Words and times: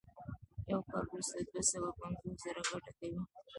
یو 0.71 0.81
کال 0.89 1.05
وروسته 1.09 1.39
دوه 1.47 1.61
سوه 1.71 1.89
پنځوس 1.99 2.35
زره 2.43 2.61
ګټه 2.69 2.91
کوي 2.99 3.21